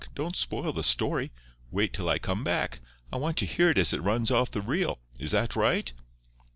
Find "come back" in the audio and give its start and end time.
2.17-2.79